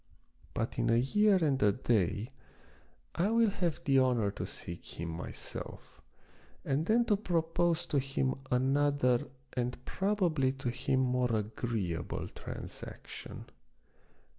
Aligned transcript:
But 0.55 0.79
in 0.79 0.89
a 0.89 0.95
year 0.97 1.35
and 1.43 1.61
a 1.61 1.71
day 1.71 2.31
I 3.13 3.29
will 3.29 3.51
have 3.51 3.83
the 3.83 3.99
honor 3.99 4.31
to 4.31 4.47
seek 4.47 4.99
him 4.99 5.09
myself, 5.09 6.01
and 6.65 6.87
then 6.87 7.05
to 7.05 7.15
propose 7.15 7.85
to 7.85 7.99
him 7.99 8.33
another 8.49 9.27
and 9.53 9.85
probably 9.85 10.53
to 10.53 10.71
him 10.71 11.01
more 11.01 11.31
agreeable 11.35 12.27
transaction. 12.29 13.45